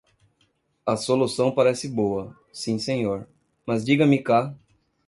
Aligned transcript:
A 0.83 0.97
solução 0.97 1.51
parece 1.53 1.87
boa, 1.87 2.35
sim 2.51 2.79
senhor. 2.79 3.27
Mas 3.67 3.85
diga-me 3.85 4.17
cá 4.23 4.51